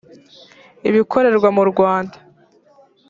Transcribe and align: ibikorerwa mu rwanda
ibikorerwa 0.89 1.47
mu 1.55 1.63
rwanda 1.71 2.17